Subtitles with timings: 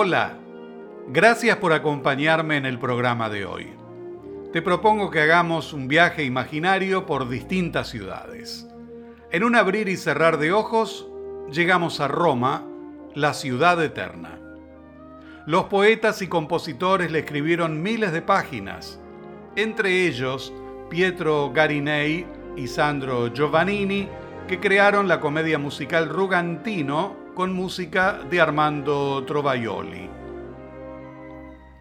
[0.00, 0.38] Hola,
[1.08, 3.72] gracias por acompañarme en el programa de hoy.
[4.52, 8.68] Te propongo que hagamos un viaje imaginario por distintas ciudades.
[9.32, 11.08] En un abrir y cerrar de ojos,
[11.50, 12.64] llegamos a Roma,
[13.16, 14.38] la ciudad eterna.
[15.46, 19.00] Los poetas y compositores le escribieron miles de páginas,
[19.56, 20.52] entre ellos
[20.90, 22.24] Pietro Garinei
[22.56, 24.08] y Sandro Giovannini,
[24.46, 30.10] que crearon la comedia musical Rugantino con música de Armando Trovaioli.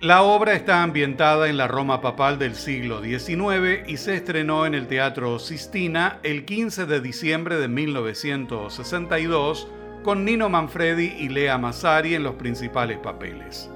[0.02, 4.76] La obra está ambientada en la Roma papal del siglo XIX y se estrenó en
[4.76, 9.68] el Teatro Sistina el 15 de diciembre de 1962
[10.04, 13.68] con Nino Manfredi y Lea Massari en los principales papeles.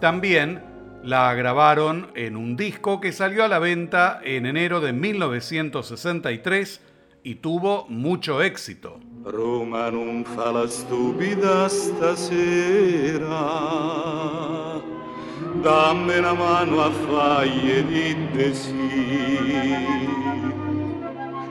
[0.00, 0.62] También
[1.02, 6.91] la grabaron en un disco que salió a la venta en enero de 1963
[7.24, 8.98] y tuvo mucho éxito.
[9.24, 13.30] Roma non fa la stupida stasera,
[15.62, 20.00] dammi una mano a faglie di sì.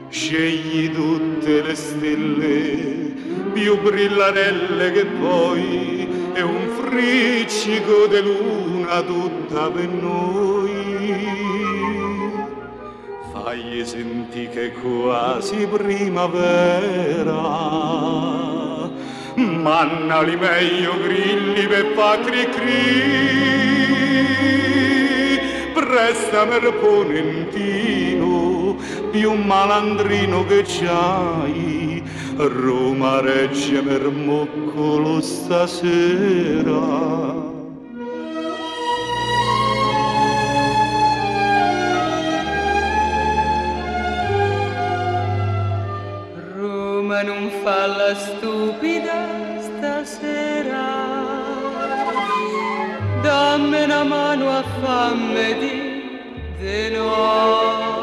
[0.09, 3.13] Scegli tutte le stelle
[3.53, 10.60] più brillarelle che poi è un friccico di luna tutta per noi
[13.71, 17.39] foglie sentì che quasi primavera.
[19.35, 23.69] Manna li meglio grilli per fa cri cri
[25.73, 28.75] prestami il ponentino
[29.09, 32.03] più malandrino che c'hai.
[32.35, 36.71] Roma regge per moccolo stasera.
[47.19, 49.27] Non fa la stupida
[49.59, 50.87] stasera.
[53.21, 58.01] Dammi una mano a fammi di no.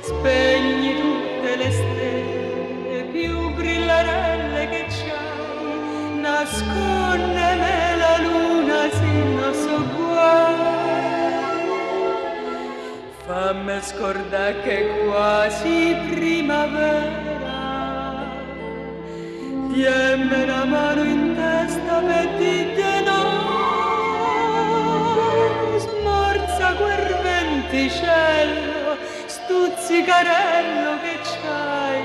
[0.00, 6.20] Spegni tutte le stelle più brillarelle che c'hai.
[6.20, 10.70] Nascondeme la luna sin non so guai.
[13.24, 17.21] Fammi scordare che quasi primavera
[19.72, 23.20] Tiemme la mano in testa per dite no.
[25.78, 32.04] Smorza quel venticello Stuzzicarello che c'hai.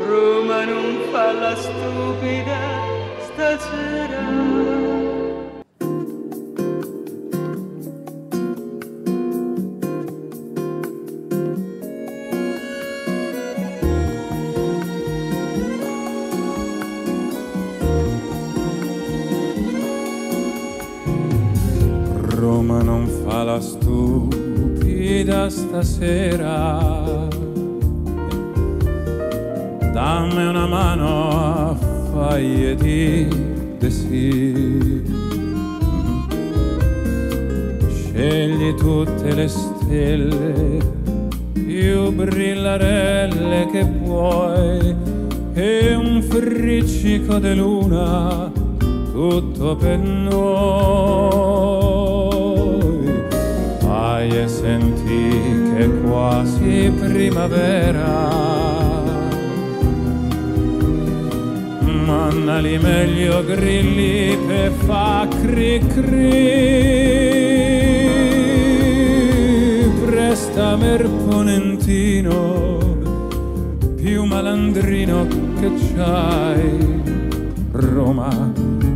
[0.00, 2.56] Roma non fa la stupida
[3.32, 4.57] stasera
[25.48, 26.78] stasera.
[29.92, 31.74] Dammi una mano a
[32.12, 33.26] faglie di
[33.88, 35.02] sì.
[37.88, 40.78] Scegli tutte le stelle
[41.52, 44.94] più brillarelle che puoi
[45.54, 48.50] e un friccico di luna
[49.12, 52.07] tutto per noi
[54.26, 55.28] e sentì
[55.76, 58.56] che quasi primavera.
[62.04, 66.56] Mannali meglio grilli per fa cri cri.
[70.04, 72.78] Presta merponentino,
[73.96, 75.26] più malandrino
[75.60, 77.02] che c'hai.
[77.72, 78.52] Roma,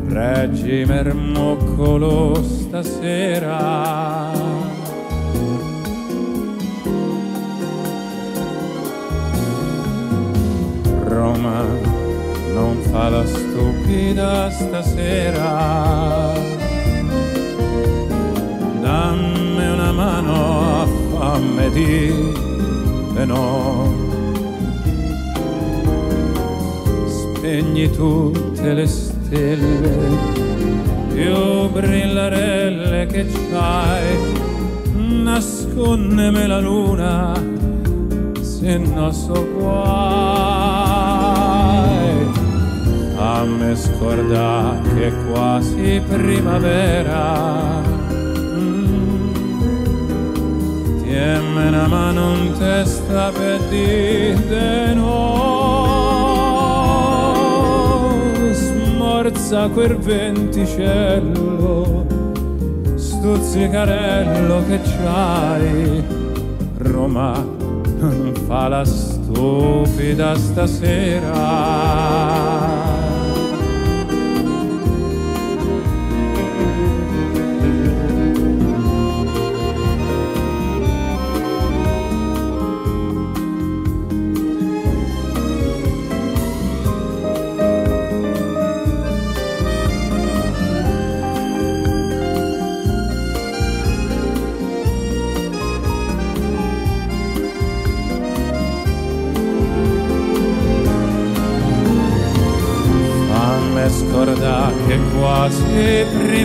[0.08, 4.41] reggi mermoccolo stasera.
[11.12, 11.64] Roma
[12.54, 16.32] non fa la stupida stasera.
[18.80, 23.92] Dammi una mano fammi di no.
[27.06, 29.96] Spegni tutte le stelle
[31.12, 34.40] più brillarelle che c'hai.
[35.22, 37.52] Nascondeme la luna
[38.62, 40.61] se non so qua
[43.22, 47.80] a me scorda che quasi primavera.
[48.56, 49.32] Mm.
[51.02, 55.84] Tiemme una mano in testa per dire no,
[58.50, 62.06] smorza quel venticello,
[62.96, 66.02] stuzzicarello che c'hai,
[66.78, 67.60] Roma
[67.98, 71.71] non fa la stupida stasera.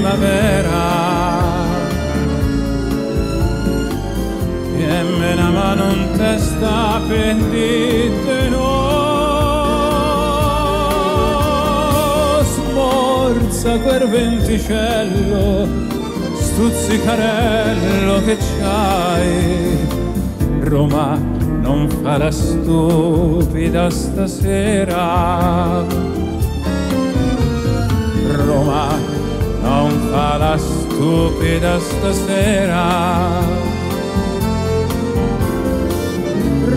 [0.07, 0.86] Primavera.
[4.77, 8.86] E me la mano in testa pendite no
[12.44, 15.68] smorza quel venticello
[16.39, 19.88] stuzzicarello che c'hai.
[20.59, 21.19] Roma
[21.62, 25.86] non fa la stupida stasera.
[28.45, 29.17] Roma
[29.68, 32.86] non fa la stupida stasera.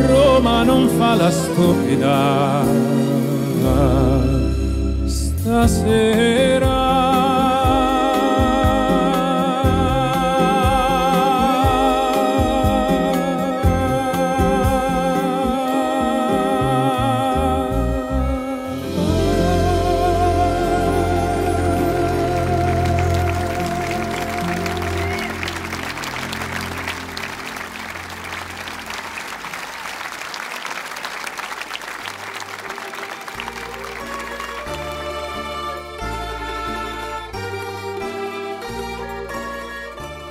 [0.08, 2.64] Roma non fa la stupida
[5.06, 6.89] stasera.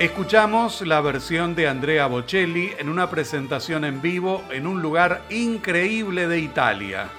[0.00, 6.26] Escuchamos la versión de Andrea Bocelli en una presentación en vivo en un lugar increíble
[6.26, 7.10] de Italia,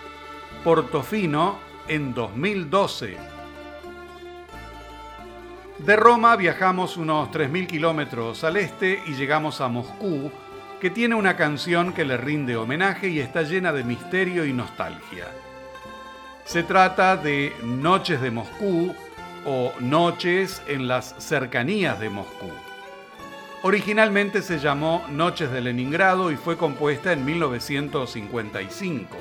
[0.63, 3.17] Portofino, en 2012.
[5.77, 10.31] De Roma viajamos unos 3.000 kilómetros al este y llegamos a Moscú,
[10.79, 15.27] que tiene una canción que le rinde homenaje y está llena de misterio y nostalgia.
[16.45, 18.95] Se trata de Noches de Moscú
[19.45, 22.49] o Noches en las cercanías de Moscú.
[23.63, 29.15] Originalmente se llamó Noches de Leningrado y fue compuesta en 1955.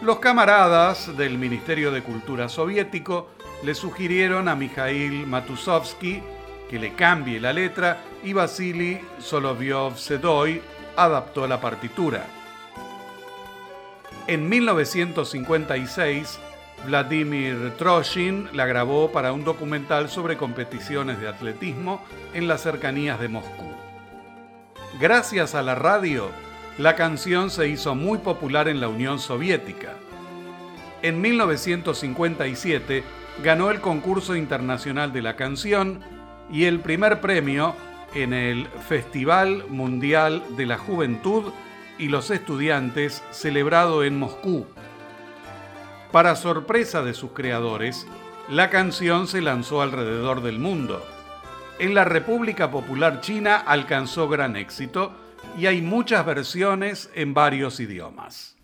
[0.00, 3.28] Los camaradas del Ministerio de Cultura soviético
[3.62, 6.22] le sugirieron a Mikhail Matusovsky
[6.70, 10.62] que le cambie la letra y Vasily Solovyov-Sedoy
[10.96, 12.24] adaptó la partitura.
[14.26, 16.40] En 1956,
[16.86, 23.28] Vladimir Troshin la grabó para un documental sobre competiciones de atletismo en las cercanías de
[23.28, 23.70] Moscú.
[24.98, 26.30] Gracias a la radio,
[26.78, 29.92] la canción se hizo muy popular en la Unión Soviética.
[31.02, 33.04] En 1957
[33.42, 36.00] ganó el concurso internacional de la canción
[36.50, 37.74] y el primer premio
[38.14, 41.52] en el Festival Mundial de la Juventud
[41.98, 44.66] y los Estudiantes celebrado en Moscú
[46.12, 48.06] para sorpresa de sus creadores,
[48.48, 51.04] la canción se lanzó alrededor del mundo.
[51.78, 55.12] En la República Popular China alcanzó gran éxito
[55.56, 58.56] y hay muchas versiones en varios idiomas.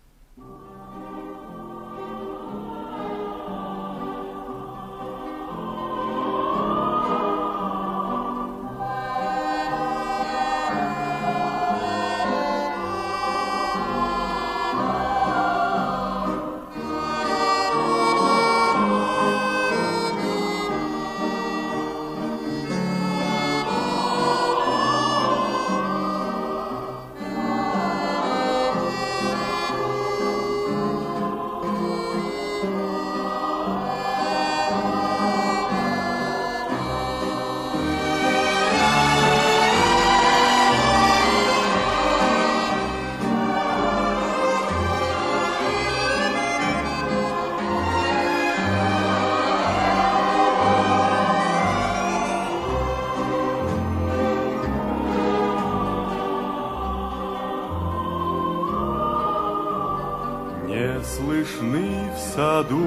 [61.15, 62.85] слышны в саду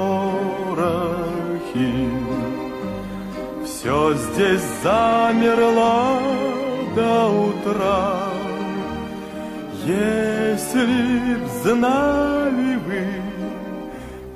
[3.64, 6.20] Все здесь замерло
[6.94, 8.28] до утра.
[9.84, 13.06] Если б знали вы,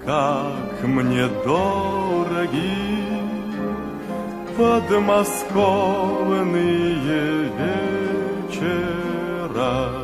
[0.04, 3.02] как мне дороги
[4.56, 7.50] подмосковные
[8.48, 10.01] вечера.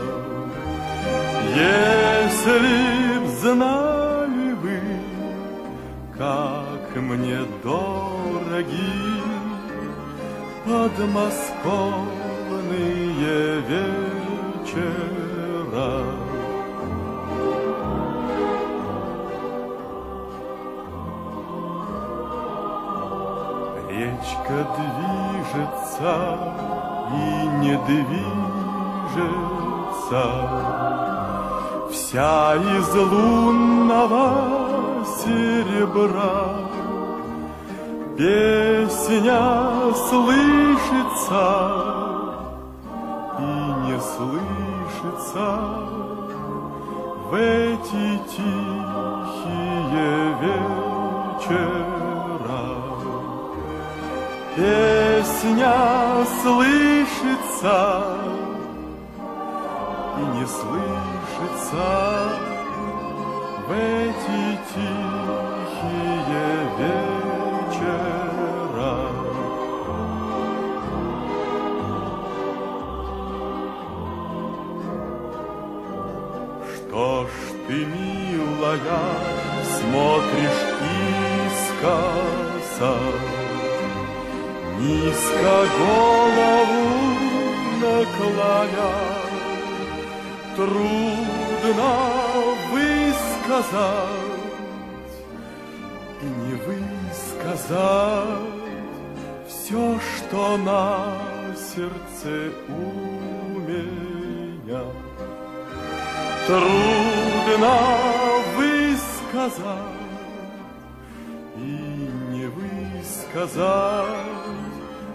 [1.59, 4.79] Если б знали вы,
[6.17, 8.95] как мне дороги
[10.65, 15.91] подмосковные вечера.
[23.91, 26.15] Речка движется
[27.13, 27.15] и
[27.59, 30.25] не движется,
[32.09, 34.25] Вся из лунного
[35.05, 36.41] серебра.
[38.17, 39.43] Песня
[40.09, 41.45] слышится
[43.39, 43.43] и
[43.85, 45.49] не слышится
[47.29, 50.11] В эти тихие
[50.41, 51.89] вечера.
[54.57, 55.77] Песня
[56.43, 57.87] слышится
[60.17, 61.18] и не слышится
[63.69, 67.79] в эти тихие вечера.
[76.67, 77.29] Что ж
[77.67, 79.05] ты, милая,
[79.77, 80.65] смотришь
[81.47, 82.95] искоса?
[84.81, 86.85] Низко голову
[87.81, 88.93] наклоня,
[90.59, 91.93] Трудно
[92.73, 93.79] высказать
[96.21, 97.79] И не высказать
[99.47, 101.15] Все, что на
[101.55, 104.83] сердце у меня
[106.49, 107.77] Трудно
[108.57, 109.63] высказать
[111.57, 114.19] И не высказать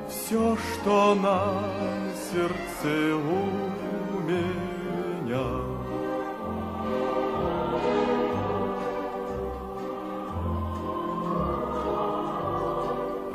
[0.09, 1.59] все, что на
[2.31, 4.72] сердце у меня.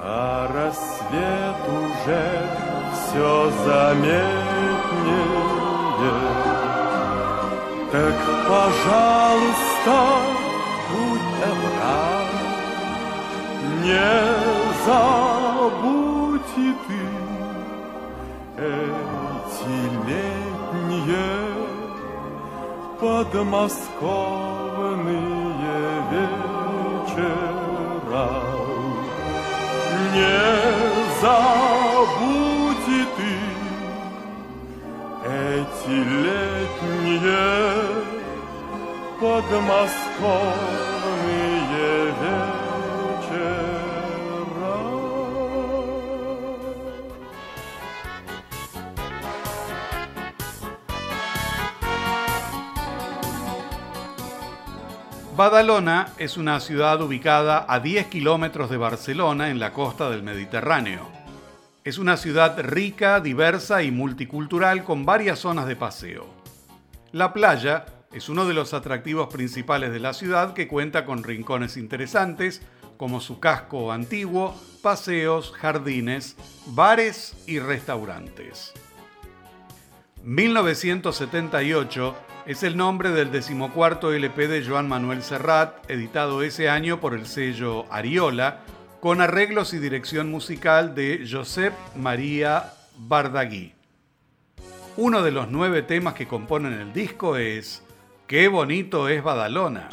[0.01, 2.23] А рассвет уже
[2.95, 4.29] все заметнее.
[7.91, 8.15] Так,
[8.47, 9.97] пожалуйста,
[10.91, 11.99] будь добра,
[13.83, 14.09] не
[14.87, 15.28] забудь
[23.01, 24.03] подмосковные
[26.11, 26.39] вечера.
[30.15, 30.39] Не
[31.21, 33.35] забудь и ты
[35.25, 37.45] эти летние
[39.21, 40.98] подмосковные
[55.39, 61.09] Badalona es una ciudad ubicada a 10 kilómetros de Barcelona en la costa del Mediterráneo.
[61.85, 66.27] Es una ciudad rica, diversa y multicultural con varias zonas de paseo.
[67.13, 71.77] La playa es uno de los atractivos principales de la ciudad que cuenta con rincones
[71.77, 72.61] interesantes
[72.97, 76.35] como su casco antiguo, paseos, jardines,
[76.67, 78.73] bares y restaurantes.
[80.25, 82.17] 1978
[82.49, 87.27] es el nombre del decimocuarto LP de Joan Manuel Serrat, editado ese año por el
[87.27, 88.61] sello Ariola,
[89.01, 93.75] con arreglos y dirección musical de Josep María Bardagui.
[94.97, 97.83] Uno de los nueve temas que componen el disco es
[98.27, 99.91] Qué bonito es Badalona.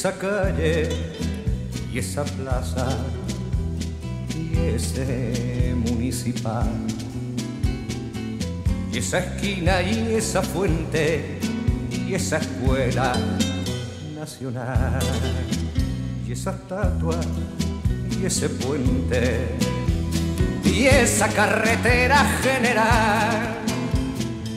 [0.00, 0.88] Esa calle,
[1.92, 2.88] y esa plaza,
[4.34, 6.70] y ese municipal,
[8.90, 11.38] y esa esquina, y esa fuente,
[11.90, 13.12] y esa escuela
[14.18, 15.00] nacional,
[16.26, 17.20] y esa estatua,
[18.18, 19.48] y ese puente,
[20.64, 23.58] y esa carretera general,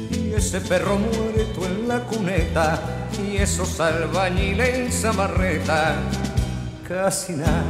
[0.09, 5.96] y ese perro muerto en la cuneta, y esos albañiles en zamarreta,
[6.88, 7.63] casi nada.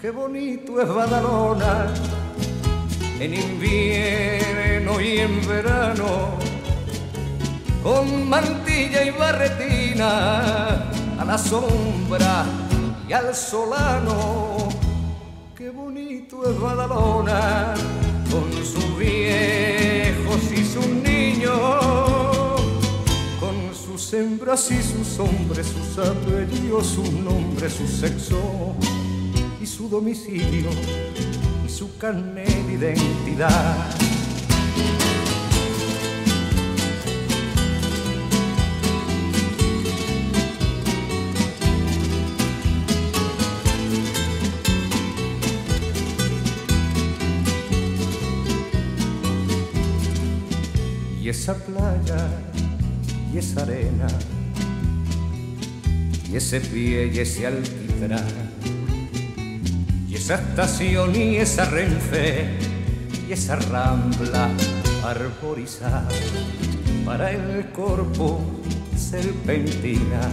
[0.00, 1.86] Qué bonito es Badalona,
[3.20, 6.38] en invierno y en verano,
[7.82, 10.90] con mantilla y barretina,
[11.20, 12.44] a la sombra
[13.08, 14.68] y al solano.
[15.56, 17.74] Qué bonito es Badalona,
[18.30, 22.11] con sus viejos y sus niños,
[24.02, 28.74] sus hembras y sus hombres, sus apellidos, su nombre, su sexo
[29.60, 30.70] y su domicilio
[31.64, 33.96] y su carnet de identidad.
[51.20, 52.51] Y esa playa
[53.32, 54.06] y esa arena
[56.30, 58.26] y ese pie y ese alquitrán
[60.08, 62.50] y esa estación y esa renfe
[63.28, 64.50] y esa rambla
[65.04, 66.08] arborizada.
[67.04, 68.40] Para el cuerpo
[68.96, 70.30] serpentina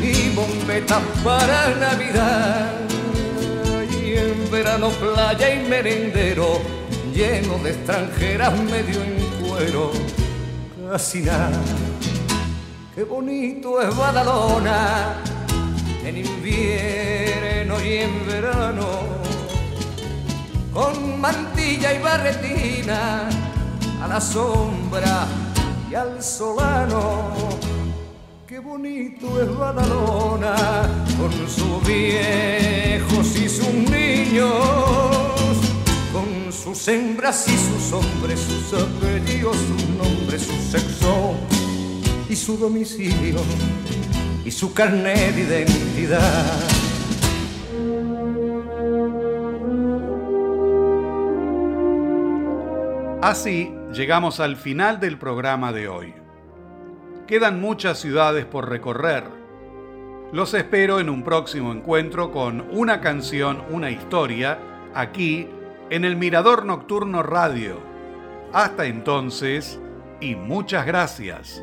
[0.00, 2.72] y bombetas para Navidad
[3.90, 6.60] y en verano playa y merendero
[7.12, 9.92] lleno de extranjeras medio en cuero
[10.90, 11.52] casi nada
[12.96, 15.22] qué bonito es Badalona
[16.04, 18.88] en invierno y en verano,
[20.74, 23.28] con mantilla y barretina,
[24.02, 25.28] a la sombra
[25.88, 27.30] y al solano.
[28.48, 34.50] Qué bonito es Badalona, con sus viejos y sus niños,
[36.52, 41.34] sus hembras y sus hombres, sus apellidos, sus nombres, su sexo
[42.28, 43.40] y su domicilio
[44.44, 46.70] y su carnet de identidad.
[53.22, 56.14] Así llegamos al final del programa de hoy.
[57.26, 59.24] Quedan muchas ciudades por recorrer.
[60.32, 64.58] Los espero en un próximo encuentro con una canción, una historia,
[64.94, 65.48] aquí
[65.90, 67.80] en el Mirador Nocturno Radio.
[68.52, 69.80] Hasta entonces
[70.20, 71.62] y muchas gracias.